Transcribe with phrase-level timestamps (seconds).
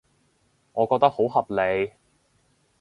[0.73, 1.91] 我覺得好合理